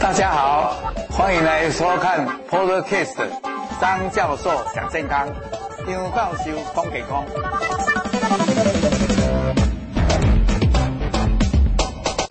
[0.00, 0.74] 大家好，
[1.08, 3.14] 欢迎来收看 Podcast
[3.80, 5.28] 张教授讲健康，
[5.86, 7.24] 张教授讲健康。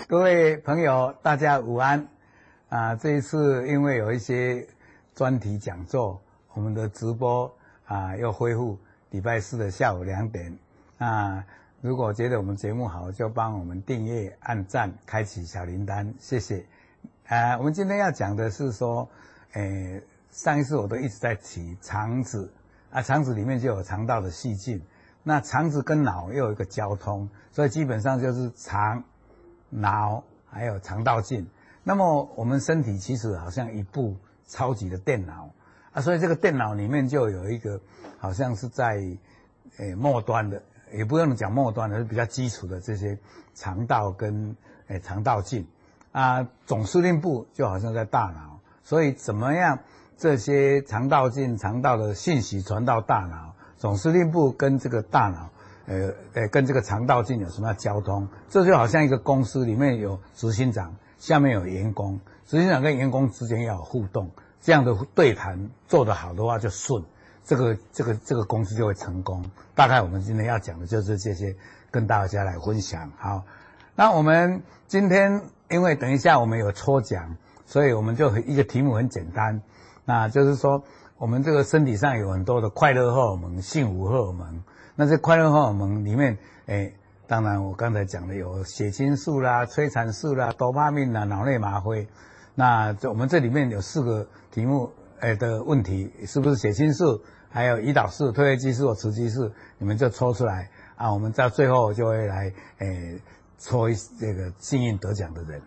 [0.05, 2.05] 各位朋友，大家午安
[2.67, 2.95] 啊！
[2.95, 4.67] 这一次因为有一些
[5.15, 6.21] 专题讲座，
[6.53, 7.49] 我们的直播
[7.85, 8.77] 啊又恢复
[9.11, 10.57] 礼拜四的下午两点。
[10.97, 11.45] 啊
[11.83, 16.65] 如果觉得我们节目好，就帮我们订阅、按赞、开启小铃铛，谢谢。
[17.27, 19.09] 呃，我们今天要讲的是说，
[19.51, 19.99] 呃，
[20.31, 22.53] 上一次我都一直在提肠子。
[22.89, 24.81] 啊，肠子里面就有肠道的细菌，
[25.23, 29.03] 那肠子跟脑又有一个交通，所以基本上就是肠、
[29.69, 31.45] 脑还有肠道菌。
[31.83, 34.15] 那么我们身体其实好像一部
[34.47, 35.49] 超级的电脑。
[35.91, 37.81] 啊，所以这个电脑里面就有一个
[38.19, 39.03] 好像是在
[39.79, 43.17] 呃末端的，也不用讲末端的，是比较基础的这些
[43.53, 44.55] 肠道跟
[44.87, 45.67] 诶肠道菌。
[46.11, 49.79] 啊，总司令部就好像在大脑，所以怎么样
[50.15, 55.49] 这些肠道菌、肠道的信息传到大脑，总司令部跟这个大脑，
[55.87, 58.27] 呃，呃，跟这个肠道菌有什么样交通？
[58.47, 64.29] 这就好像一个公司里面有执行长，下面有员工，执行长跟员工之间要有互动，
[64.61, 67.03] 这样的对谈做得好的话就顺，
[67.43, 69.43] 这个这个这个公司就会成功。
[69.75, 71.55] 大概我们今天要讲的就是这些，
[71.91, 73.11] 跟大家来分享。
[73.17, 73.43] 好，
[73.95, 75.41] 那我们今天。
[75.69, 79.59] 因为等一下我们有抽奖，所以我们就一个题目很简单，
[80.05, 80.83] 那就是说
[81.17, 84.63] 我们这个身体上有很多的快乐荷尔蒙、幸福荷尔蒙。
[84.95, 86.93] 那这快乐荷尔蒙里面，诶，
[87.25, 92.07] 当然我刚才讲的有血清素啦、催产素啦、多巴胺啦、脑内麻啡。
[92.53, 94.91] 那我们这里面有四个题目，
[95.23, 97.21] 诶的问题是不是血清素？
[97.49, 99.51] 还有胰岛素、褪黑激素雌激素？
[99.77, 103.19] 你们就抽出来啊，我们到最后就会来诶。
[103.59, 103.87] 抽
[104.19, 105.61] 这个幸运得奖的人。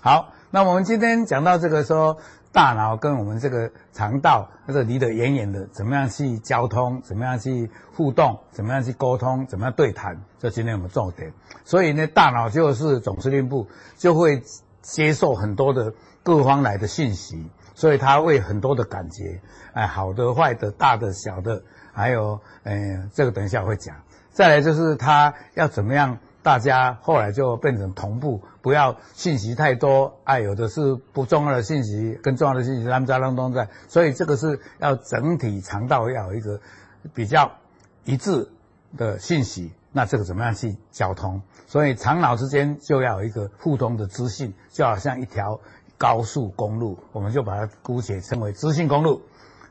[0.00, 2.18] 好，那我们今天讲到这个说
[2.50, 11.32] 大脑跟我们这个肠道，它是离得远远的，怎么样去交通，怎么样去互动，怎么样去沟通，怎么样对谈，这今天我们重点。
[11.64, 14.42] 所以呢，大脑就是总司令部，就会
[14.82, 15.94] 接受很多的
[16.24, 19.40] 各方来的信息，所以它会很多的感觉，
[19.72, 23.94] 哎，好的、坏的、大的、小的，还有，呃，这个等一下会讲。
[24.32, 26.18] 再来就是它要怎么样。
[26.42, 36.60] 大家后来就变成同步，不要信息太多，哎，有的是不重要的信息，跟重要的信息他们在当中在，所以这个是要整体肠道要有一个
[37.12, 37.50] 比较
[38.04, 38.48] 一致
[38.96, 41.42] 的信息，那这个怎么样去交通？
[41.66, 45.58] 所以肠脑之间就要有一个互通的资讯，就好像一条
[45.98, 49.22] 高速公路，我们就把它姑且称为资讯公路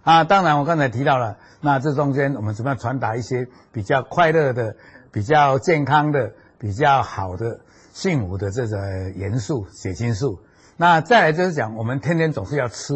[0.04, 0.24] 啊。
[0.24, 4.76] 当然我刚才提到了，那这中间我们怎么样传达一些比较快乐的、
[5.12, 6.34] 比较健康的。
[6.58, 7.60] 比较好的
[7.94, 10.40] 幸福的这个元素血清素，
[10.78, 12.94] 那再来就是讲，我们天天总是要吃，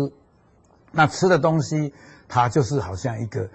[0.94, 1.94] 那吃的东西
[2.30, 3.50] 它就是好像一个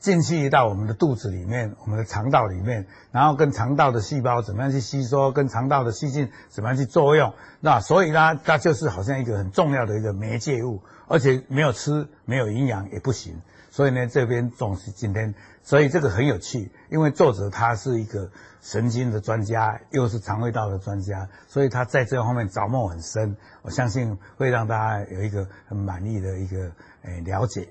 [0.00, 13.40] 进去到我们的肚子里面，我们的肠道里面，然后跟肠道的细胞怎么样去吸收，跟肠道的细菌怎么样去作用，那所以呢，它就是好像一个很重要的一个媒介物，而且没有吃没有营养也不行，
[13.70, 18.30] 所以呢，这边总是今天，所以这个很有趣，因为作者他是一个。
[18.62, 23.34] 神经的专家，又是肠胃道的专家，所以他在这方面着墨很深。
[23.62, 27.70] 我相信会让大家有一个很满意的一个诶、了解。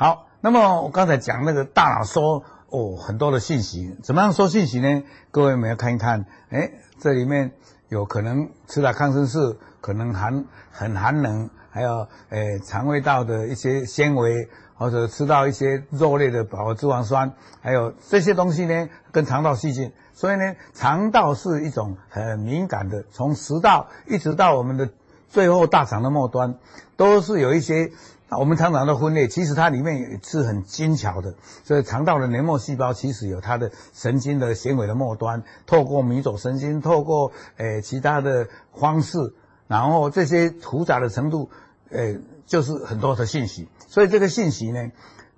[0.00, 5.02] 好，那么我刚才讲那个大脑说哦很多的信息，怎么样说信息呢？
[5.30, 7.52] 各位我们要看一看，诶这里面
[7.90, 14.48] 有可能吃了抗生素，可能寒很寒冷，还有诶肠胃道的一些纤维。
[14.80, 24.88] 或者吃到一些肉类的饱和脂肪酸，还有这些东西呢，跟肠道细菌，所以呢，肠道是一种很敏感的，从食道一直到我们的
[25.30, 26.56] 最后大肠的末端，
[26.96, 27.92] 都是有一些
[28.28, 31.34] 我们常常的分裂，其实它里面是很精巧的。
[31.64, 39.34] 所以肠道的黏膜细胞其实有它的神经的纤维的末端，透过迷走神经，透过诶、其他的方式，
[39.66, 41.50] 然后这些复杂的程度，
[41.90, 43.68] 诶、就是很多的信息。
[43.88, 44.90] 所以这个信息呢，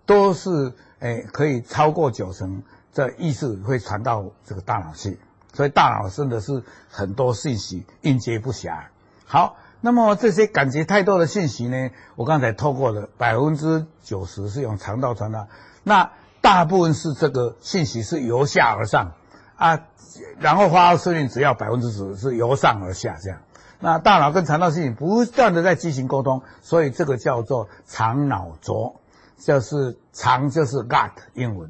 [0.06, 2.62] 都是诶、可以超过九成
[2.94, 5.18] 的意识会传到这个大脑去，
[5.52, 8.84] 所以大脑真的是很多信息应接不暇。
[9.24, 15.48] 好，那么这些感觉太多的信息呢，我刚才透过了百分之九十是用肠道传达，
[15.82, 19.12] 那大部分是这个信息是由下而上
[19.56, 19.86] 啊，
[20.38, 23.40] 然后发号施令只要百分之十是由上而下这样。
[23.80, 29.00] 那大脑跟肠道信息不断的在进行沟通，所以这个叫做肠脑轴，
[29.36, 31.68] 就是肠就是 gut 英文，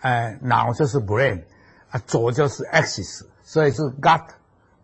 [0.00, 1.44] 呃，脑就是 brain，
[1.90, 4.24] 啊，轴就是 axis，所以是 gut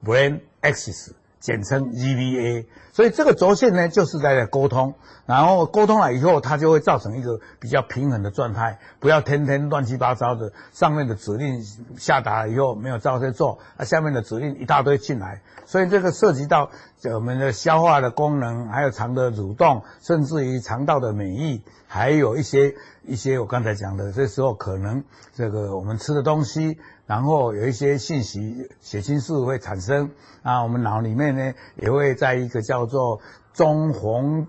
[0.04, 1.12] brain axis，
[1.46, 2.66] 简称 GBA。
[2.92, 4.94] 所以这个轴线呢，就是在沟通。
[5.26, 10.52] 然后沟通了以后，它就会造成一个比较平衡的状态，不要天天乱七八糟的。
[10.72, 11.62] 上面的指令
[11.98, 16.70] 下达了以后没有照着做，啊，下面的指令一大堆进来，所以这个涉及到
[17.12, 25.04] 我们的消化的功能，还有肠的蠕动，甚至于肠道的免疫，还有一些一些我刚才讲的，这时候可能
[25.34, 30.10] 这个我们吃的东西，然后有一些信息，血清素会产生
[30.42, 33.20] 啊，我们脑里面呢也会在一个叫做
[33.52, 34.46] 中红。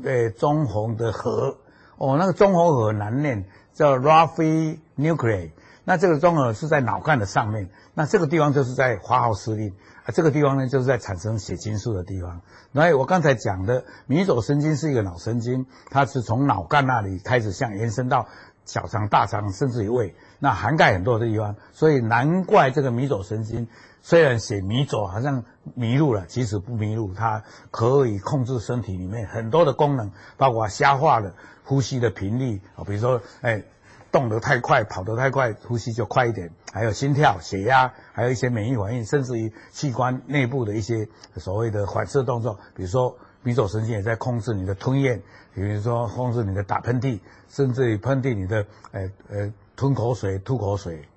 [0.00, 1.58] 对，中红的核
[1.96, 5.50] 哦，那个中红核很难念，叫 Raphe nuclei。
[5.82, 9.74] 那这个中核是在脑干的上面，那这个地方就是在发号施令
[10.04, 10.14] 啊。
[10.14, 12.42] 这个地方呢，就是在产生血清素的地方。
[12.70, 18.28] 那我刚才讲的迷走神经是一个脑神经，它是从脑干那里开始向延伸到
[18.66, 21.56] 小肠、大肠，甚至于胃，那涵盖很多的地方。
[21.72, 23.68] 所以难怪这个迷走神经。
[24.00, 25.44] 虽然写迷走好像
[25.74, 33.64] 迷路了，其实不迷路，它可以控制身体里面很多的功能，包括消化的、呼吸的频率啊，比如说，哎，
[34.12, 45.20] 动得太快、跑得太快，呼吸就快一点；还有心跳、血压，还有一些免疫反应，甚至于器官内部的一些所谓的反射动作，比如说迷走神经也在控制你的吞咽，
[45.52, 47.18] 比如说控制你的打喷嚏，
[47.48, 51.08] 甚至于喷嚏你的，呃呃，吞口水、吐口水。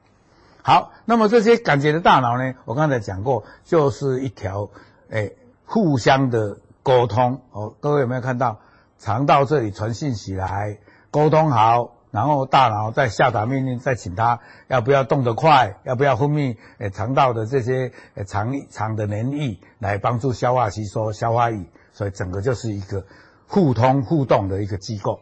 [0.61, 2.53] 好，那么这些感觉的大脑呢？
[2.65, 4.69] 我刚才讲过，就是一条，
[5.09, 5.35] 诶，
[5.65, 7.41] 互相的沟通。
[7.49, 8.59] 哦，各位有没有看到？
[8.99, 10.77] 肠道这里传信息来，
[11.09, 23.07] 沟通好，然后大脑再下达命令，再请他要不要动得快，要不要分泌诶肠道的这些诶肠肠的黏液来帮助消化吸收、消化液，所以整个就是一个
[23.47, 25.19] 互通互动的一个机构。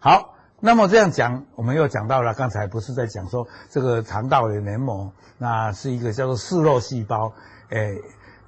[0.00, 0.34] 好。
[0.60, 7.32] 那么这样讲，我们又讲到了，刚才不是在讲说这个肠道的黏膜，那是一个叫做视肉细胞，
[7.70, 7.98] 诶，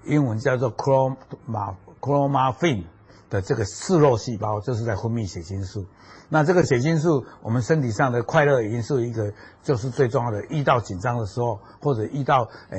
[0.04, 2.84] 英文叫做 chroma chromaffin
[3.32, 5.87] 的这个视肉细胞，就是在分泌血清素。
[6.29, 9.32] 那这个血清素，我们身体上的快乐因素一个
[9.62, 12.79] 就是最重要的，遇到紧张的时候，或者遇到诶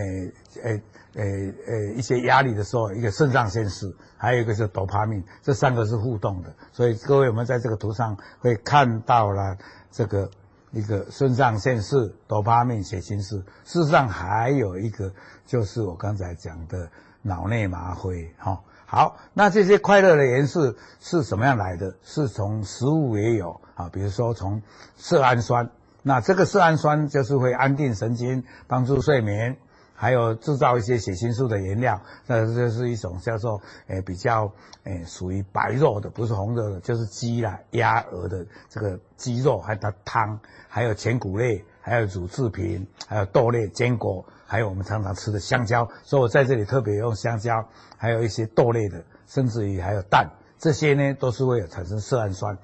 [0.64, 0.84] 诶。
[1.16, 6.52] 诶诶，一些压力的时候，一个肾上腺素，还有一个是多巴胺，这三个是互动的。
[6.72, 9.56] 所以各位，我们在这个图上会看到了
[9.92, 10.28] 这个
[10.72, 13.38] 一个肾上腺素、多巴胺、血清素。
[13.64, 15.14] 事实上还有一个，
[15.46, 16.90] 就是我刚才讲的
[17.22, 18.34] 脑内麻灰。
[18.40, 18.60] 哈、
[18.94, 21.96] 好，那这些快乐的元素是什么样来的？
[22.04, 24.62] 是从食物也有啊，比如说从
[24.96, 25.72] 色氨酸。
[26.04, 29.58] 那这个色氨酸就是会安定神经，帮助睡眠。
[29.96, 34.52] 还有制造一些血清素的原料，那这是一种叫做诶比较
[34.84, 45.84] 诶属于白肉的，不是红肉的，就是鸡啦、鸭、鹅的这个鸡肉，还有它汤，还有全谷类，还有乳制品，还有豆类、坚果，还有我们常常吃的香蕉。
[46.04, 47.68] 所以我在这里特别用香蕉，
[47.98, 50.30] 还有一些豆类的，甚至于还有蛋，
[50.60, 52.56] 这些呢都是会有产生色氨酸。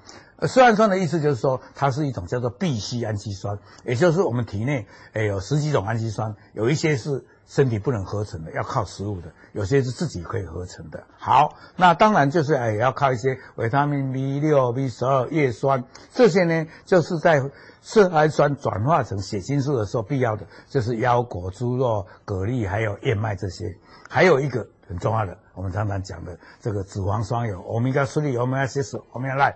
[0.46, 11.04] 色氨酸的意思就是说，它是一种叫做必需氨基酸，也就是我们体内诶有十几种氨基酸，有一些是身体不能合成的，要靠食物的；有些是自己可以合成的。
[11.18, 17.42] 好，那当然就是诶要靠一些维他命 B 六、B 十二、叶酸这些呢，就是在
[17.82, 23.76] 色氨酸转化成血清素的时候必要的，就是腰果、猪肉、蛤蜊还有燕麦这些。
[24.08, 29.54] 还有一个很重要的，我们常常讲的这个脂肪酸有 Omega 三、Omega 六、Omega 9。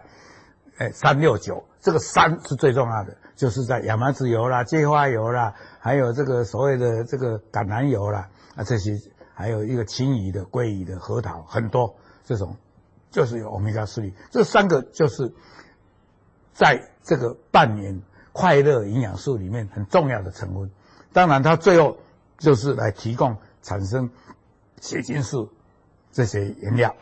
[0.77, 8.99] 哎，三六九，这个三是最重要的，就是在亚麻籽油啦、芥花油啦，还有这个所谓的这个橄榄油啦，啊这些，
[9.35, 12.57] 还有一个青鱼的、鲑鱼的、核桃，很多这种，
[13.13, 15.33] 就是有欧米伽三，这三个就是
[16.53, 18.03] 在这个半年
[18.33, 20.73] 快乐营养素里面很重要的成分。
[21.13, 21.99] 当然，它最后
[22.37, 24.11] 就是来提供产生
[24.81, 25.53] 血清素
[26.11, 26.97] 这些原料。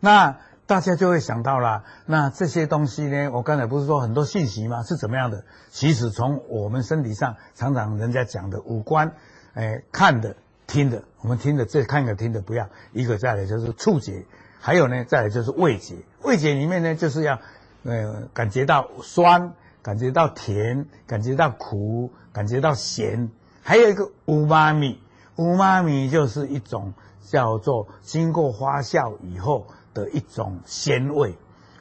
[0.00, 0.38] 那。
[0.66, 3.28] 大家就会想到了，那这些东西呢？
[3.30, 4.82] 我刚才不是说很多信息吗？
[4.82, 5.44] 是怎么样的？
[5.70, 9.12] 其实从我们身体上，常常人家讲的五官，
[9.52, 14.24] 哎，看的、听的，我们听的这看的、听的不要，一个再来就是触觉，
[14.58, 15.96] 还有呢，再来就是味觉。
[16.22, 17.38] 味觉里面呢，就是要，
[17.82, 19.52] 呃，感觉到酸，
[19.82, 23.30] 感觉到甜，感觉到苦，感觉到咸，
[23.62, 24.98] 还有一个五妈咪，
[25.36, 29.66] 五妈咪就是一种叫做经过发酵以后。
[29.94, 31.34] 的一种鲜味，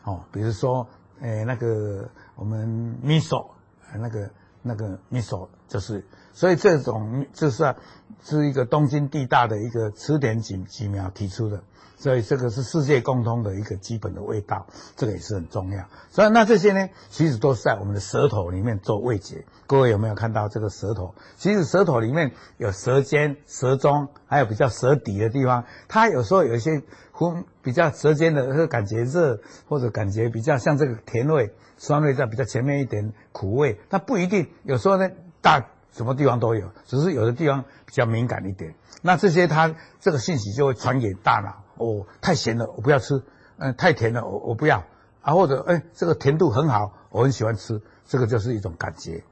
[0.03, 0.87] 哦，比如说，
[1.21, 3.47] 诶，那个我们 miso，
[3.95, 4.29] 那个
[4.61, 7.75] 那个 miso 就是所以这种就是、啊、
[8.23, 11.61] 是一个东京地大的一个词典几几苗提出的。
[11.95, 14.67] 所以这个是世界共通的一个基本的味道，
[14.97, 15.85] 这个也是很重要。
[16.09, 19.45] 所以那这些呢，其实都是在我们的舌头里面做味觉。
[19.67, 21.15] 各位有没有看到这个舌头？
[21.37, 25.63] 其实舌头里面有舌尖、舌中，还有比较舌底的地方。
[25.87, 26.81] 它有时候有一些
[27.13, 29.39] 呼比较舌尖的，会感觉热，
[29.69, 33.79] 或者感觉比较像这个甜味、酸味在比较前面一点，苦味。
[33.89, 38.73] 它不一定，有时候呢，大什么地方都有，只是有的地方比较敏感一点。
[39.03, 41.63] 那这些它这个信息就会传给大脑。
[41.77, 43.21] 哦，太咸了，我不要吃。
[43.57, 44.83] 嗯，太甜了，我我不要。
[45.21, 47.81] 啊，或者哎，这个甜度很好，我很喜欢吃。
[48.05, 49.23] 这个就是一种感觉。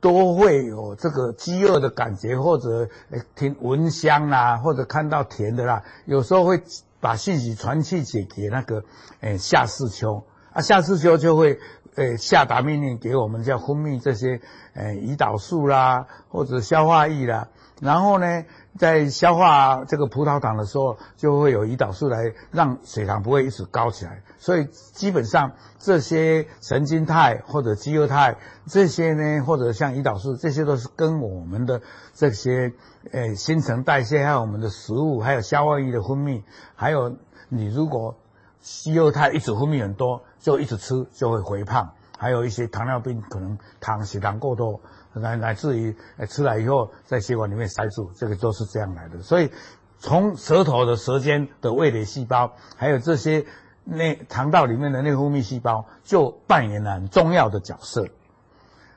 [0.00, 2.88] 都会有这个饥饿的感觉，或者
[3.34, 6.62] 听闻香啦，或者看到甜的啦，有时候会
[7.00, 8.82] 把信息传去给给那个
[9.20, 11.58] 哎下视丘啊，下视丘就会。
[11.96, 14.40] 诶，下达命令给我们，叫分泌这些
[14.74, 17.48] 诶胰岛素啦，或者消化液啦。
[17.80, 18.44] 然后呢，
[18.78, 24.22] 在消化这个葡萄糖的时候，就会有胰岛素来让血糖不会一直高起来。
[24.38, 31.80] 所以基本上这些神经肽或者肌肉肽这些呢，或者像胰岛素，这些都是跟我们的
[32.14, 32.72] 这些
[33.10, 36.42] 诶新陈代谢，还有我们的食物，还有消化液的分泌，
[36.76, 37.16] 还有
[37.48, 38.16] 你如果。
[38.62, 44.78] 西柚肽一直分泌很多，就一直吃就会肥胖，还有一些糖尿病可能糖血糖过多，
[45.14, 45.96] 乃乃至于
[46.28, 49.22] 吃了以后在血管里面塞住，这个都是这样来的。
[49.22, 49.50] 所以
[49.98, 53.46] 从舌头的舌尖的味蕾细胞，还有这些
[53.84, 58.06] 内肠道里面的内分泌细胞，就扮演了很重要的角色。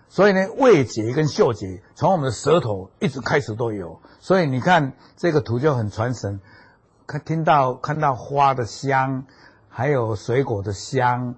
[0.10, 4.02] 所以呢，味觉跟嗅觉从我们的舌头一直开始都有。
[4.20, 6.42] 所以你看这个图就很传神，
[7.08, 9.24] 看听到看到花的香。
[9.76, 11.34] 还有水果的香，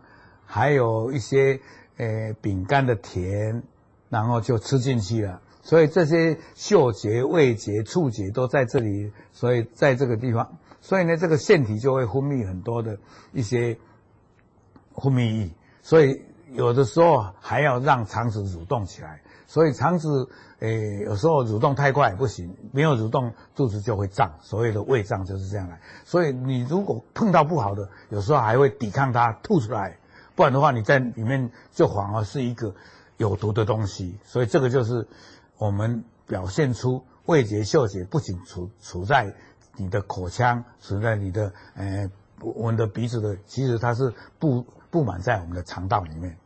[0.56, 1.60] 还有一些
[1.98, 3.62] 呃饼干的甜，
[4.08, 5.42] 然后就吃进去了。
[5.62, 12.98] 所以这些嗅觉、味觉、触觉都在这里，所以在这个地方，所以呢，这个腺体就会分泌很多的
[13.34, 13.78] 一些
[14.96, 16.22] 分泌液，所以
[16.54, 19.22] 有的时候还要让肠子蠕动起来。
[19.48, 24.32] 所以肠子，诶，有时候蠕动太快不行，没有蠕动，肚子就会胀。
[24.42, 25.82] 所谓的胃胀就是这样来。
[26.06, 30.00] 所以你如果碰到不好的，有时候还会抵抗它吐出来，
[30.36, 32.76] 不然的话你在里面就反而是一个
[33.18, 34.18] 有毒的东西。
[34.24, 35.08] 所以这个就是
[35.58, 39.34] 我们表现出味觉、嗅觉不仅处处在
[39.78, 42.10] 你的口腔，处在你的呃
[42.42, 46.38] 我们的鼻子的，其实它是布布满在我们的肠道里面。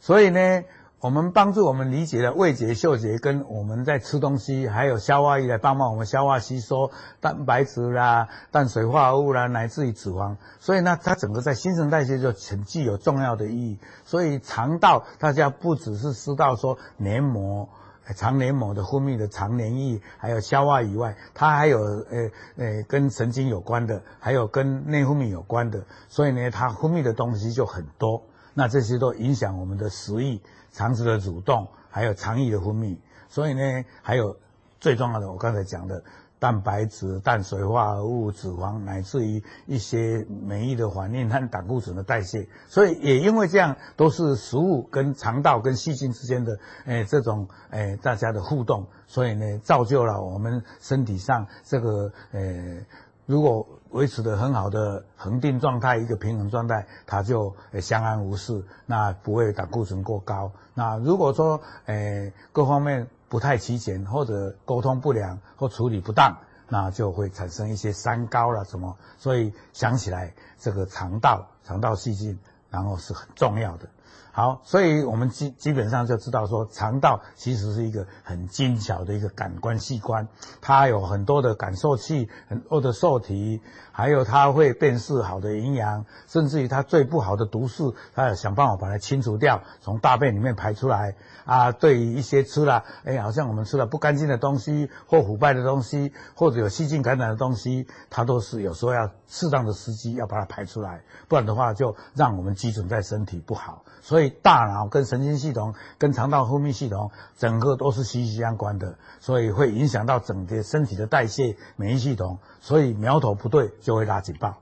[0.00, 0.62] 所以呢。
[0.98, 10.36] 我们帮助我们理解了味觉、嗅觉跟我们在吃东西，还有消化液来帮忙我们消化吸收蛋白质啦、碳水化合物啦，乃至于脂肪。
[10.58, 13.78] 所以呢，它整个在新陈代谢就很具有重要的意义。
[14.06, 17.68] 所以肠道大家不只是知道说黏膜、
[18.16, 25.84] 肠黏膜的分泌的肠黏液，还有消化以外，它还有呃呃跟神经有关的，还有跟内分泌有关的。
[26.08, 28.22] 所以呢，它分泌的东西就很多。
[28.56, 30.40] 那这些都影响我们的食欲。
[30.72, 32.98] 肠子的蠕动，还有肠液的分泌，
[33.30, 34.36] 所以呢，还有
[34.78, 36.04] 最重要的，我刚才讲的
[36.38, 42.46] 蛋白质、碳水化合物、脂肪，乃至于一些免疫的反应和胆固醇的代谢。
[42.68, 52.84] 所以也因为这样，都是食物跟肠道跟细菌之间的诶、这种诶、大家的互动，所以呢，造就了我们身体上这个诶。
[53.26, 60.52] 如果维持的很好的恒定状态，一个平衡状态，它就相安无事，那不会胆固醇过高。
[60.74, 66.36] 那如果说诶、呃、各方面不太齐全，或者沟通不良或处理不当，
[66.68, 68.96] 那就会产生一些三高了什么。
[69.18, 72.38] 所以想起来，这个肠道肠道细菌
[72.70, 73.88] 然后是很重要的。
[74.32, 80.28] 好，所以我们基基本上就知道说，肠道其实是一个很精巧的一个感官器官，
[80.60, 91.14] 它有很多的感受器，很多的受体，还有它会辨识好的营养，甚至于它最不好的毒素，它要想办法把它清除掉，从大便里面排出来。
[91.46, 103.82] 啊，对于一些吃了，哎，好像我们吃了不干净的东西，或腐败的东西，或者有细菌感染的东西，它都是有时候要适当的时机要把它排出来，不然的话就让我们积存在身体不好。
[104.06, 112.38] 所以大脑跟神经系统、跟肠道分泌系统，整个都是息息相关的，所以会影响到整个身体的代谢、免疫系统。
[112.60, 114.58] 所以苗头不对就会拉警报。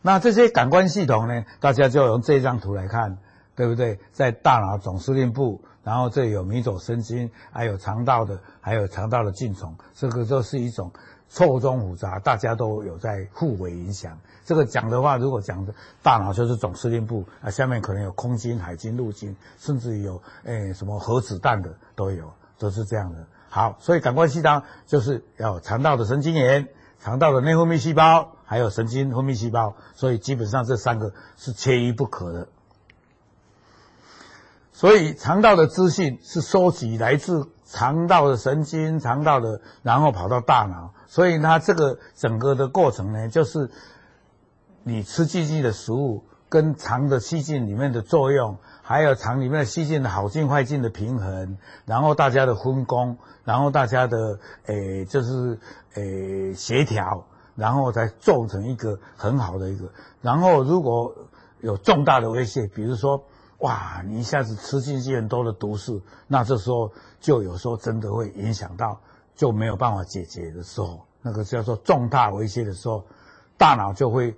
[0.00, 3.18] 那这些感官系统呢，大家就用这张图来看，
[3.54, 4.00] 对不对？
[4.12, 5.60] 在大脑总司令部。
[5.82, 10.90] 然后这有迷走神经，还有肠道的，还有肠道的菌丛，这个就是一种
[11.34, 14.16] 错综复杂，大家都有在互为影响。
[14.44, 23.26] 这个讲的话，如果讲的大脑就是总司令部啊，下面可能有空军、海军、陆军，甚至有诶什么核子弹的都有，都是这样的。
[23.48, 26.68] 好，所以感官系统就是要肠道的神经元、
[27.00, 32.46] 肠道的内分泌细胞，还有神经分泌细胞，所以基本上这三个是缺一不可的。
[34.72, 40.92] 所以肠道的资讯是收集来自肠道的神经、肠道的，然后跑到大脑。
[41.14, 43.70] 所以它这个整个的过程呢，就是
[44.82, 51.56] 你吃进去的食物跟肠的细菌里面的作用，还有肠里面的细菌的好菌坏菌的平衡，
[51.86, 55.56] 然后大家的分工，然后大家的诶就是
[55.94, 59.88] 诶协调，然后才做成一个很好的一个。
[60.20, 61.14] 然后如果
[61.60, 63.22] 有重大的威胁，比如说。
[63.58, 64.02] 哇！
[64.06, 69.00] 你一下子吃进去很多的毒素，那这时候就有时候真的会影响到，
[69.34, 73.04] 就没有办法解决的时候，那个叫做重大威胁的时候，
[73.56, 74.34] 大脑就会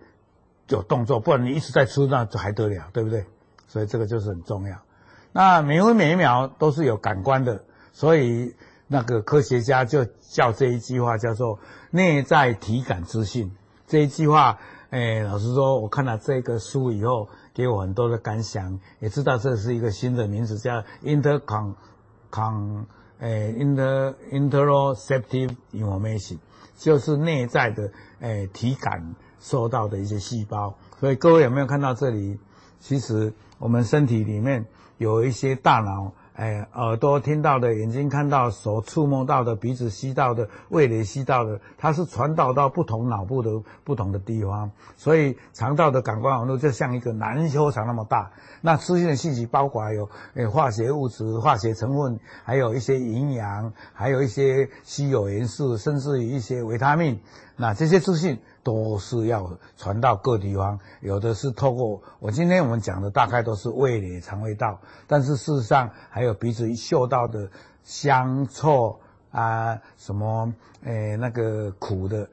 [0.68, 3.24] 有动作，不然你一直在吃，那就还得了，对不对？
[3.68, 4.76] 所以这个就是很重要。
[5.32, 8.54] 那每分每一秒都是有感官的，所以
[8.86, 11.58] 那个科学家就叫这一句话叫做
[11.90, 13.54] 内在体感资讯。
[13.86, 14.58] 这一句话，
[14.90, 17.28] 哎，老实说，我看了这个书以后。
[17.56, 21.72] 给我很多的感想，也知道这是一个新的名词，叫 intercon
[22.30, 22.84] con
[23.20, 26.38] 诶 inter interoceptive information，
[26.76, 30.74] 就是内在的诶体感受到的一些细胞。
[31.00, 32.38] 所以各位有没有看到这里？
[32.80, 34.66] 其实我们身体里面
[34.98, 36.12] 有一些大脑。
[36.36, 44.70] 哎，耳朵听到的，眼睛看到，手触摸到的，鼻子吸到的，味蕾吸到的，它是传导到不同脑部的不同的地方。
[44.98, 48.32] 所以肠道的感官网络就像一个篮球场那么大。
[48.60, 57.18] 那资讯的信息包括有诶化学物质、化学成分，还有一些营养，还有一些稀有元素，甚至于一些维他命。
[57.56, 58.38] 那这些资讯。
[58.66, 67.48] 都是要传到各地方，有的是透过我今天我们讲的大概都是味蕾、肠胃道，但是事实上还有鼻子嗅到的
[67.84, 68.98] 香臭
[69.30, 70.52] 啊，什么
[70.82, 72.28] 诶那个苦的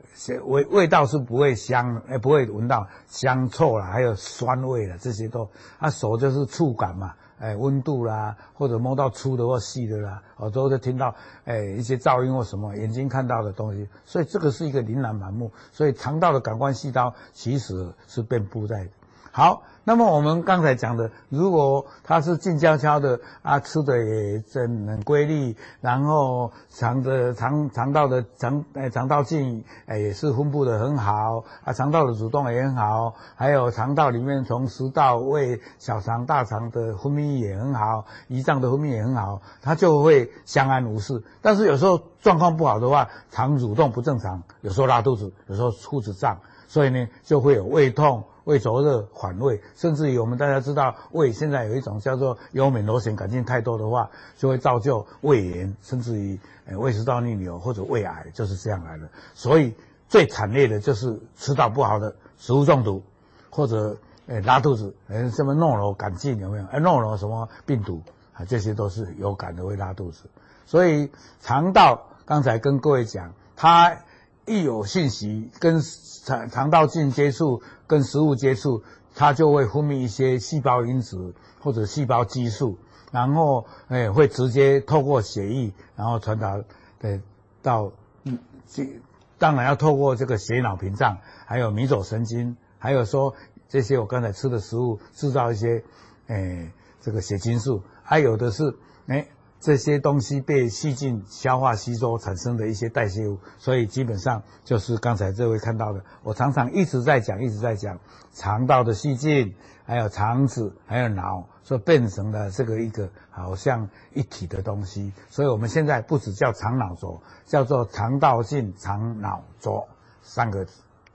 [0.46, 7.14] 味味道是不会香，诶不会闻到香臭啦，还有酸味啦，这些都，啊手就是触感嘛。
[7.44, 18.90] 哎，温度啦，或者摸到粗的或细的啦，耳朵都听到哎一些噪音或什么，眼睛看到的东西，所以这个是一个琳琅满目，所以肠道的感官细胞其实是遍布在的。
[19.32, 19.64] 好。
[19.86, 41.22] 那么我们刚才讲的，如果他是静悄悄的啊，吃的也真很规律，然后肠的肠肠道的肠诶肠道菌诶也是分布的很好啊，肠道的蠕动也很好，还有肠道里面从食道、胃、小肠、大肠的分泌也很好，胰脏的分泌也很好，它就会相安无事。
[41.42, 48.24] 但是有时候状况不好的话，肠蠕动不正常，有时候拉肚子，有时候肚子胀，所以呢就会有胃痛。
[48.46, 59.10] 胃灼热、反胃，甚至于我们大家知道，胃现在有一种叫做幽门螺旋杆菌太多的话，就会造就胃炎，甚至于呃胃食道逆流或者胃癌，就是这样来的。
[59.34, 59.74] 所以
[60.10, 63.02] 最惨烈的就是吃到不好的食物中毒，
[63.50, 66.66] 或者呃拉肚子，呃什么诺罗杆菌有没有？
[66.72, 68.02] 呃诺罗什么病毒
[68.34, 68.44] 啊？
[68.46, 70.24] 这些都是有感的会拉肚子。
[70.66, 73.98] 所以肠道刚才跟各位讲，它
[74.46, 75.82] 一有信息跟
[76.26, 77.62] 肠肠道菌接触。
[77.86, 78.82] 跟食物接触，
[79.14, 82.80] 它就会分泌一些细胞因子或者细胞激素，
[83.12, 86.60] 然后诶会直接透过血液，然后传达
[86.98, 87.22] 对
[87.62, 87.92] 到
[88.24, 89.00] 嗯这
[89.38, 93.36] 当然要透过这个血脑屏障，还有迷走神经，还有说
[93.70, 95.84] 这些我刚才吃的食物制造一些
[96.28, 98.76] 诶这个血清素，还有的是
[99.06, 99.28] 诶
[99.64, 107.98] 这些东西被细菌消化吸收产生的一些代谢物，所以基本上就是刚才这位看到的，我常常一直在讲，一直在讲
[108.34, 115.14] 肠道的细菌，还有肠子，还有脑，所变成了这个一个好像一体的东西。
[115.30, 119.88] 所以我们现在不只叫肠脑轴，叫做肠道性肠脑轴，
[120.22, 120.68] 三个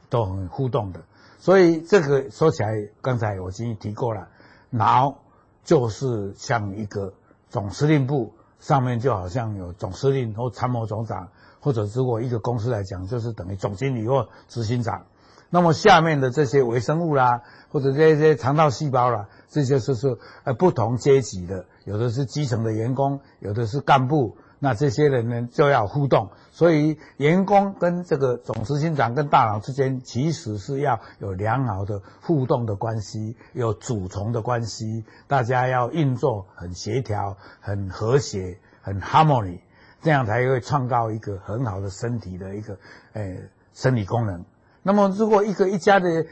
[0.08, 1.02] 都很互动的。
[1.38, 4.26] 所以这个说起来，刚才我已经提过了，
[4.70, 5.18] 脑
[5.64, 7.12] 就是像一个
[7.50, 8.32] 总司令部。
[8.60, 11.28] 上面就好像有总司令或参谋总长，
[11.60, 15.06] 或者如果一个公司来讲，就是等于总经理或执行长。
[15.50, 24.36] 那么下面的这些微生物啦，或者这些肠道细胞啦，这些就是呃不同阶级的，有的是基层的员工，有的是干部。
[24.60, 39.60] 那这些人呢就要互动，所以员工跟这个总执行长跟大脑之间其实是要有良好的互动的关系，有主从的关系，大家要运作很协调、很和谐、很 harmony，
[40.02, 42.76] 这样才会创造一个很好的身体的一个
[43.12, 43.36] 呃
[43.72, 44.44] 生理功能。
[44.82, 46.26] 那么如果一个一家的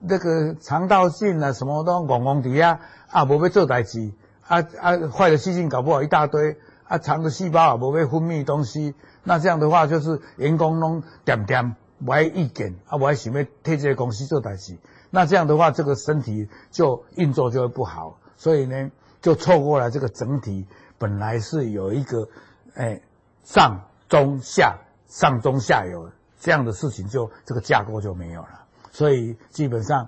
[0.00, 4.10] 那个肠道菌啊什么都咣咣底下啊，没要做代志
[4.48, 6.56] 啊啊坏的细菌搞不好一大堆。
[6.88, 8.94] 啊，肠的细胞啊，不会分泌东西，
[9.24, 14.78] 那这样的话就是员工拢点点不爱意见，啊，不爱想要替这个公司做代志，
[15.10, 22.28] 那这样的话，这个身体就运作就会不好，所以呢，就错过了这个整体本来是有一个，
[22.74, 23.00] 哎，
[23.42, 30.06] 上中下上中下游这样的事情就，就这个架构就没有了，所以基本上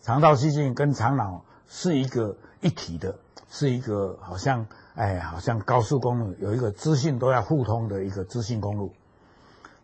[0.00, 3.16] 肠道细菌跟肠脑是一个一体的，
[3.48, 4.68] 是一个好像。
[5.00, 8.92] 哎，好像高速公路有一个资讯都要互通的一个资讯公路。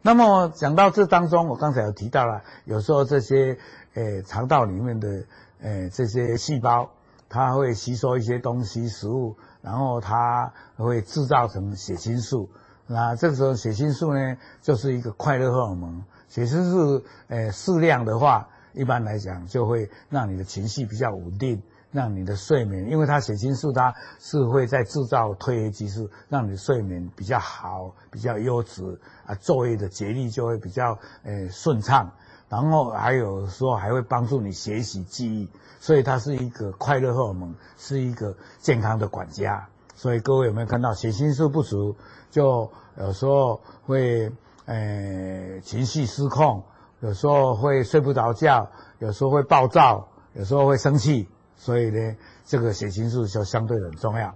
[0.03, 3.57] 那么讲到这当中，我刚才有提到了，有时候这些
[3.95, 5.25] 诶肠道里面的
[5.63, 6.91] 诶这些细胞，
[7.31, 12.51] 它会吸收一些东西食物，然后它会制造成血清素。
[12.87, 16.05] 那这个时候血清素呢，就是一个快乐荷尔蒙。
[16.29, 21.63] 血清素诶适量的话，一般来讲就会让你的情绪比较稳定。
[21.93, 32.11] 让你的睡眠，因为它血清素它是会在制造褪黑激素，让你睡眠比较好，比较优质啊，昼夜的节律就会比较诶顺畅。
[32.49, 35.49] 然后还有说还会帮助你学习记忆，
[35.81, 39.67] 所以它是一个快乐荷尔蒙，是一个健康的管家。
[39.97, 41.97] 所以各位有没有看到血清素不足，
[42.31, 44.31] 就有时候会
[44.67, 46.63] 诶情绪失控，
[47.01, 51.29] 有时候会睡不着觉，有时候会暴躁，有时候会生气。
[51.57, 54.35] 所以呢，这个血清素就相对很重要。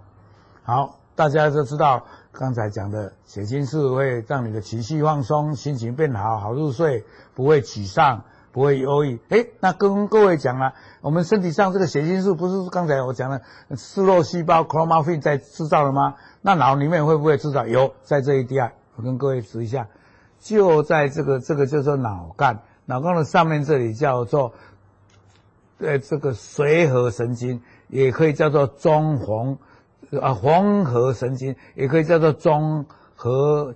[0.63, 7.05] 好，大家都知道刚才讲的血清素会让你的情绪放松，心情变好，好入睡，
[7.35, 9.21] 不会沮丧，不会忧郁。
[9.29, 13.43] 诶，那跟各位讲了，我们身体上这个血清素不是刚才我讲的
[13.77, 16.15] 视肉细胞 chromaffin 在制造的吗？
[16.41, 17.67] 那脑里面会不会制造？
[17.67, 19.89] 有，在这一地方，我跟各位指一下，
[20.39, 24.53] 就在这个这个叫做脑干，脑干的上面这里叫做。
[25.81, 29.59] 呃，这个髓核神经也可以叫做中红，
[30.21, 32.85] 啊，黄核神经也可以叫做中
[33.17, 33.75] 和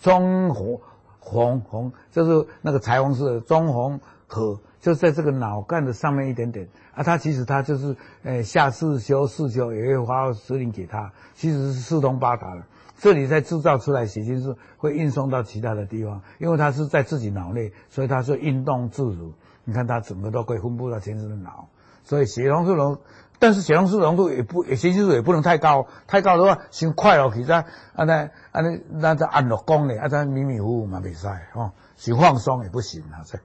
[0.00, 0.80] 中红
[1.18, 7.02] 红红，就是那个彩虹色中红核，就在这个脑干的上面一点点啊。
[7.02, 12.62] 它其实它就是，呃，下四丘、四丘也会发指令给它，其实是四通八达的。
[12.96, 19.32] 这里在制造出来血清素会运送到其他的地方，因为它是在自己脑内，所以它是运动自如。
[19.64, 21.68] 你看它整个都可以分布到全身的脑，
[22.04, 22.98] 所以血红素浓，
[23.38, 27.64] 但是血红素浓度也不，血清素也不能太高，太高的话，心快了其实啊
[27.96, 33.38] 那啊那那在按落功呢，啊在迷迷糊糊嘛比赛哦，心放松也不行啊这，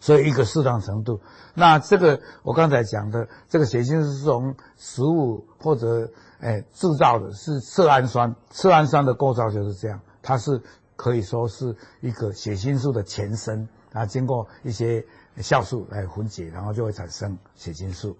[0.00, 1.20] 所以一个适当程度。
[1.54, 10.60] 那这个我刚才讲的这个血清素是从食物或者诶制造的，是色氨酸，色氨酸的构造就是这样，它是
[10.96, 15.06] 可以说是一个血清素的前身啊，经过一些。
[15.38, 18.16] 酵素来分解，然后就会产生血清素。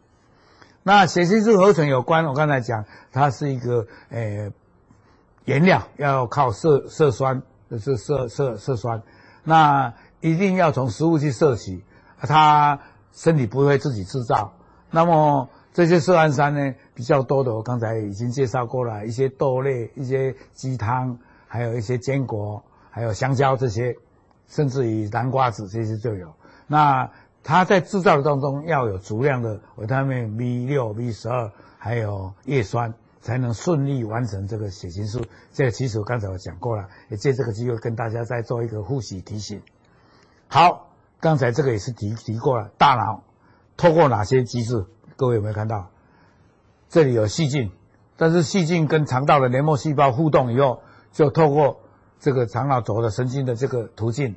[0.83, 4.53] 那血清素合成有关，我刚才讲，它是一个呃
[5.45, 9.03] 原料，要靠色色酸，就是色色色酸。
[9.45, 11.85] 那一定要从食物去摄取，
[12.19, 12.81] 它
[13.13, 14.53] 身体不会自己制造。
[14.91, 23.97] 那么这些色氨酸呢，比较多的，我刚才已经介绍过了，一些豆类、一些鸡汤，还有一些坚果，还有香蕉这些，
[24.49, 26.35] 甚至于南瓜子这些就有。
[26.67, 27.11] 那
[27.43, 35.21] 它在制造当中要有足量的维他命 B 六、B 十二，还有叶酸，才能顺利完成这个血清素。
[35.53, 39.61] 这个其实我刚才我讲过了，也借这个机会跟大家再做一个复习提醒。
[40.49, 43.23] 好，刚才这个也是提提过了，大脑
[43.77, 44.87] 透过哪些机制？
[45.17, 45.91] 各位有没有看到？
[46.89, 47.71] 这里有细菌，
[48.17, 50.81] 但是细菌跟肠道的黏膜细胞互动以后，
[51.13, 51.81] 就透过
[52.21, 54.37] 这个肠脑轴的神经的这个途径，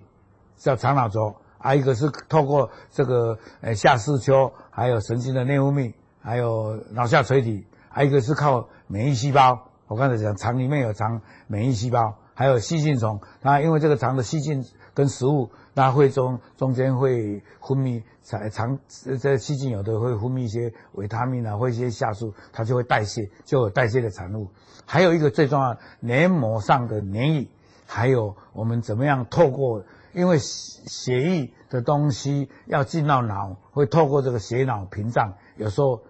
[0.58, 1.38] 叫肠脑轴。
[1.60, 9.68] 还一个是透过这个呃下视丘，还有神经的内分泌，还有脑下垂体，还有一个是靠免疫细胞。
[9.88, 13.22] 我刚才讲肠里面有肠免疫细胞，还有细菌虫。
[13.42, 18.80] 它因为这个肠的细菌跟食物，它会中中间会分泌肠肠
[19.22, 24.50] 这细菌有的会分泌一些维他命啊，或一些下素，它就会代谢，就有代谢的产物。
[24.86, 27.48] 还有一个最重要，黏膜上的黏液，
[27.86, 29.84] 还有我们怎么样透过。
[30.18, 36.02] 因为血血液的东西要进到脑，会透过这个血脑屏障，有时候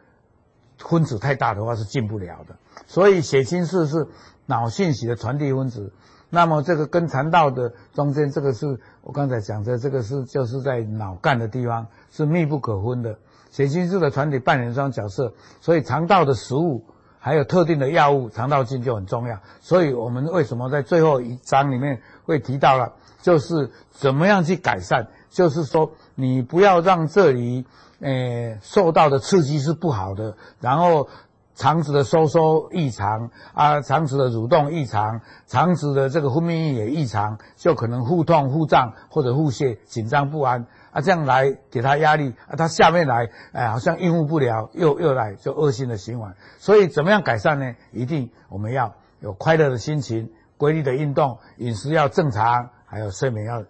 [0.77, 2.55] 分子太大的话是进不了的。
[2.85, 4.07] 所以血清素是
[4.45, 5.91] 脑信息的传递分子。
[6.29, 13.19] 那么这个跟肠道的中间，这个是我刚才讲的，这个是就是在脑干的地方是密不可分的。
[13.49, 16.85] 血清素的传递扮演这种角色，所以肠道的食物
[17.27, 19.37] 还有特定的药物，肠道菌就很重要。
[19.59, 22.93] 所以我们为什么在最后一章里面会提到了？
[23.21, 25.07] 就是怎么样去改善？
[25.29, 27.65] 就是说，你不要让这里，
[27.99, 31.09] 呃，受到的刺激是不好的，然后
[31.53, 40.65] 肠子的收缩异常啊，肠子的蠕动异常，肠子的这个分泌液也异常，就可能腹痛、腹胀或者腹泻、紧张不安
[40.97, 46.35] 啊，这样来给他压力啊，他下面来，哎，好像应付不了，又又来，就恶性的循环。
[46.57, 47.75] 所以怎么样改善呢？
[47.91, 52.71] 一定我们要有快乐的心情，规律的运动，饮食要正常。
[52.87, 53.63] 还有睡眠要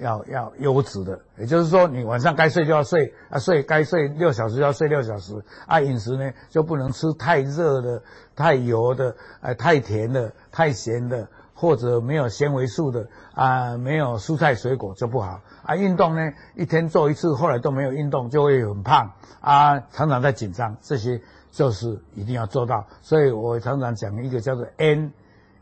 [0.00, 5.80] 要要优质的，也就是说，你晚上该睡就要睡啊，睡该睡六小时就要睡六小时啊。
[5.80, 8.02] 饮食呢就不能吃太热的、
[8.34, 11.28] 太油的、哎太甜的、太咸的，
[11.64, 15.74] 或者没有纤维素的啊，没有蔬菜水果就不好啊。
[15.74, 22.86] 运动呢，一天做一次，后来都没有运动就会很胖啊，常常在紧张，这些就是一定要做到。
[23.00, 25.10] 所以我常常讲一个叫做 N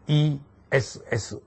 [0.06, 1.40] E S S。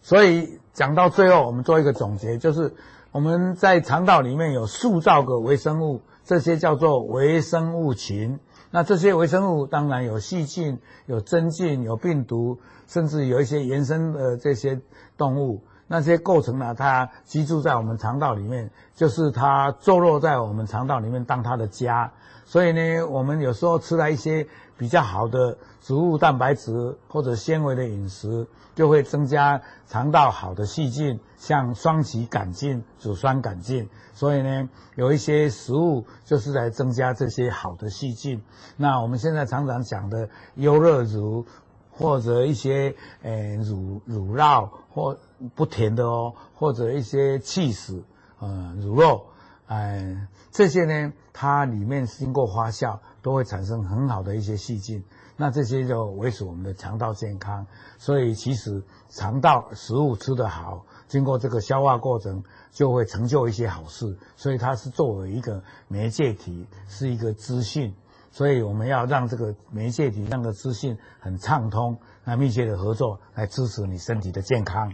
[0.00, 2.72] 所以讲到最后，我们做一个总结，就是
[3.10, 8.38] 我们在肠道里面有数兆个微生物，这些叫做微生物群。
[8.72, 12.58] 那这些微生物当然有细菌、有真菌、有病毒，
[12.88, 14.80] 甚至有一些延伸的这些
[15.16, 15.62] 动物。
[15.88, 22.12] 那些构成了它居住在我们肠道里面，就是它坐落在我们肠道里面当它的家。
[22.46, 24.48] 所以呢，我们有时候吃了一些
[24.82, 28.48] 比较好的植物蛋白质或者纤维的饮食。
[28.74, 33.86] 就会增加肠道好的细菌，像双歧杆菌、乳酸杆菌。
[34.14, 38.42] 所以呢，有一些食物就是来增加这些好的细菌。
[38.78, 41.44] 那我们现在常常讲的优酪乳，
[41.90, 45.18] 或者一些呃乳乳酪或
[45.54, 48.02] 不甜的哦，或者一些起司，
[48.38, 49.20] 呃乳酪，
[49.66, 55.02] 呃这些呢，它里面经过发酵都会产生很好的一些细菌。
[55.34, 57.66] 那这些就维持我们的肠道健康，
[57.98, 64.16] 所以其实肠道食物吃得好，经过这个消化过程，就会成就一些好事。
[64.36, 67.94] 所以它是作为一个媒介体，是一个资讯，
[68.30, 74.92] 所以我们要让这个媒介体让个资讯很畅通，那密切的合作来支持你身体的健康。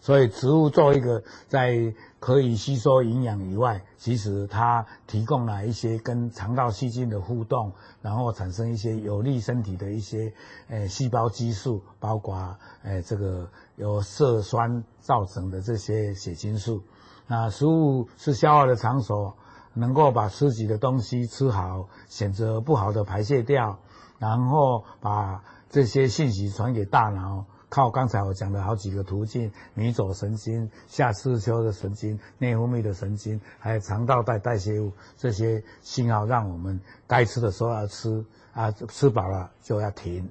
[0.00, 10.32] 所以植物作为一个在可以吸收营养以外，其实它提供了一些跟肠道细菌的互动，然后产生一些有利身体的一些
[10.68, 16.82] 呃细胞激素，包括呃这个由色酸造成的这些血清素。
[17.26, 19.36] 那食物是消化的场所，
[19.74, 23.80] 能够把吃己的东西吃好，选择不好的排泄掉，
[24.20, 27.44] 然后把这些信息传给大脑。
[27.68, 40.30] 靠刚才我讲的好几个途径，迷走神经、下视丘的神经、内分泌的神经，还有肠道带代谢物这些信号，让我们该吃的时候要吃啊，吃饱了就要停。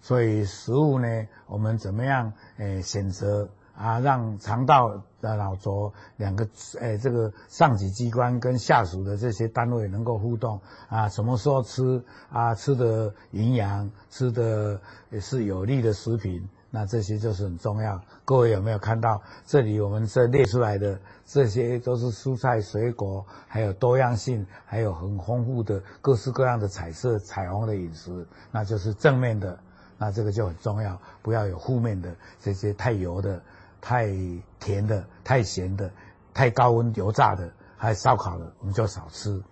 [0.00, 3.48] 所以食物呢，我们怎么样诶选择？
[3.76, 6.44] 啊，让肠道的脑轴两个
[6.78, 14.80] 诶、哎，这个上级机关跟下属的这些单位能够互动啊，什么时候吃啊，吃的营养，吃的
[15.10, 18.00] 也是有利的食品，那这些就是很重要。
[18.24, 29.58] 各位有没有看到这里我们这列出来的这些都是蔬菜水果，还有多样性，还有很丰富的各式各样的彩色彩虹的饮食，那就是正面的，
[29.96, 33.42] 那这个就很重要，不要有负面的这些太油的。
[33.82, 34.06] 太
[34.60, 35.90] 甜的、太咸的、
[36.32, 39.42] 太高温油炸的，还有烧烤的，我们就少吃。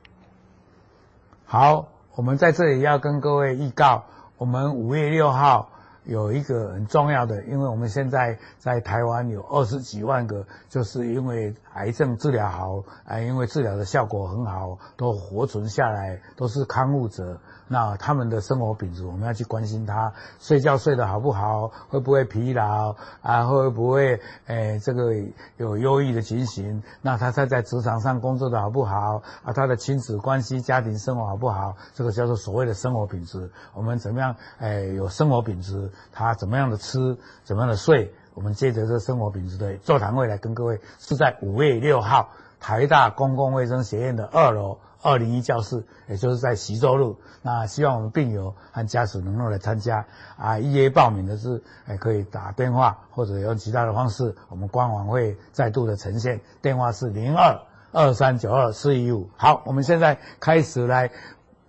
[1.45, 4.05] 好，我们在这里要跟各位预告，
[4.39, 5.69] 我们五月六号
[6.05, 17.41] 有一个很重要的，因为我们现在在台湾有二十几万个，就是因为癌症治疗好，啊，因为治疗的效果很好，都活存下来，都是康复者。
[17.73, 25.15] 那他们的生活品质，我们要去关心他，睡觉睡得好不好，会不会疲劳啊，会不会哎这个
[25.57, 26.83] 有忧郁的情形？
[27.01, 29.53] 那他在在职场上工作的好不好啊？
[29.53, 31.77] 他的亲子关系、家庭生活好不好？
[31.95, 33.49] 这个叫做所谓的生活品质。
[33.73, 35.93] 我们怎么样哎有生活品质？
[36.11, 38.13] 他怎么样的吃，怎么样的睡？
[38.35, 42.31] 我们借着这生活品质的座谈会来跟各位，是在五月六号
[42.61, 47.19] 台大公共卫生学院的二楼二零一教室，也就是在徐州路。
[47.43, 50.05] 那希望我们病友和家属能够来参加
[50.37, 57.59] 啊，预约报名的是，哎，可以打电话或者用其他的方式，我们官网会再度的呈现，电话是零二
[57.93, 59.31] 二三九二四一五。
[59.39, 61.11] 好，我们现在开始来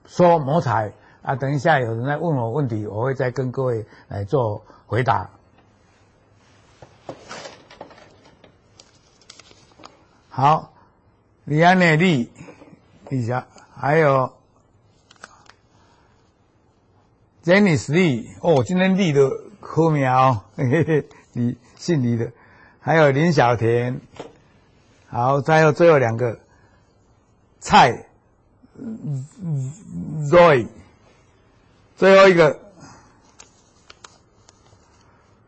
[0.06, 5.30] 说模彩啊，等一下有人来问我问题，我会再跟各位来做回答。
[10.34, 10.72] 好，
[11.52, 12.32] 李安内利，
[13.10, 14.32] 一下，还有
[17.44, 22.32] Jenny 李哦，今天李的科苗，嘿嘿嘿，李姓李的，
[22.80, 24.00] 还有林小田，
[25.10, 26.40] 好，再有最后两个
[27.60, 28.06] 蔡
[30.30, 30.70] Zoe，
[31.98, 32.62] 最后一个。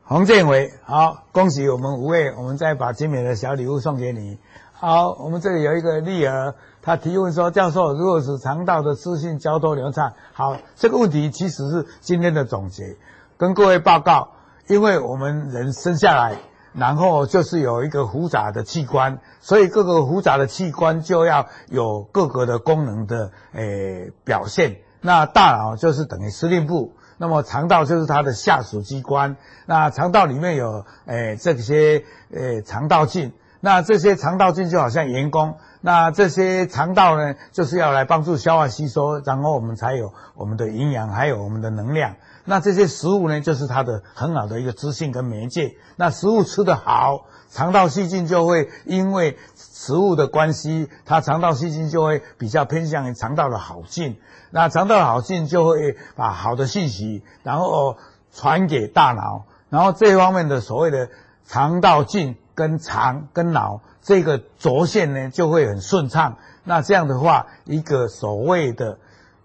[0.06, 4.38] 洪建伟，好，恭喜我们五位，我们再把精美的小礼物送给你。
[4.86, 12.98] 好，我们这里有一个丽儿，她提问说：“教授，如果是肠道的资讯交通流畅？”好，这个问题其实是今天的总结，
[13.38, 14.32] 跟各位报告。
[14.68, 16.36] 因为我们人生下来，
[16.74, 24.80] 然后就是有一个复杂的器官，所以各个复杂的器官就要有各个的功能的诶表现。
[25.00, 26.92] 那大脑就是等于司令部。
[27.18, 33.32] 那么肠道就是它的下属机关，那肠道里面有诶、这些诶、肠道菌，
[33.66, 42.16] 那这些肠道菌就好像员工，那这些肠道呢就是要来帮助消化吸收，然后我们才有我们的营养，还有我们的能量。
[42.44, 45.78] 那这些食物呢就是它的很好的一个资讯跟媒介。
[45.96, 54.20] 那食物吃得好，肠道细菌就会因为食物的关系，它肠道细菌就会比较偏向于肠道的好菌。
[54.52, 57.96] 那肠道的好菌就会把好的信息，然后
[58.34, 61.08] 传给大脑，然后这方面的所谓的
[61.46, 66.38] 肠道菌跟肠跟脑这个轴线呢就会很顺畅。
[66.64, 68.98] 那这样的话，一个所谓的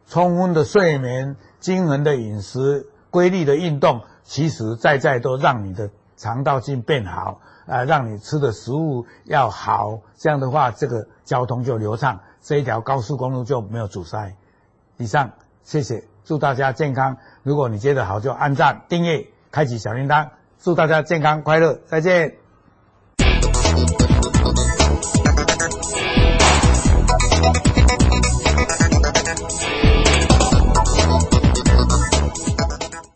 [0.07, 10.01] 充分的睡眠、均衡的饮食、规律的运动，其实在在都让你的肠道菌变好，啊，让你吃的食物要好。
[10.17, 14.35] 这样的话，这个交通就流畅，这一条高速公路就没有阻塞。
[14.97, 15.31] 以上，
[15.63, 17.17] 谢谢，祝大家健康。
[17.43, 20.29] 如果你觉得好，就按赞、订阅、开启小铃铛。
[20.61, 22.48] 祝大家健康快乐，再见。